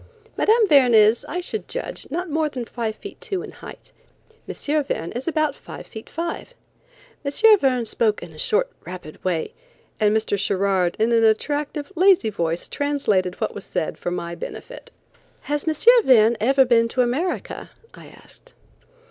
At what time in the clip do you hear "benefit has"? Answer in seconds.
14.33-15.67